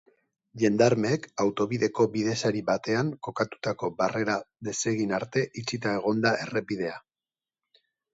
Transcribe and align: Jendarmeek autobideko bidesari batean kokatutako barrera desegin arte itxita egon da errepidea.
Jendarmeek 0.59 1.25
autobideko 1.43 2.05
bidesari 2.15 2.63
batean 2.69 3.11
kokatutako 3.27 3.89
barrera 3.99 4.37
desegin 4.69 5.13
arte 5.19 5.45
itxita 5.63 5.93
egon 5.99 6.25
da 6.25 6.33
errepidea. 6.47 6.97